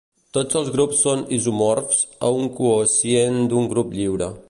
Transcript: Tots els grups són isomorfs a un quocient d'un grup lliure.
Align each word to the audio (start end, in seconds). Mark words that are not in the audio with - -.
Tots 0.37 0.55
els 0.61 0.71
grups 0.75 1.03
són 1.07 1.21
isomorfs 1.37 2.01
a 2.29 2.33
un 2.41 2.51
quocient 2.63 3.41
d'un 3.53 3.73
grup 3.77 3.99
lliure. 4.01 4.37